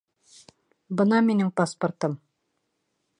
[1.01, 2.17] Бына минең паспортым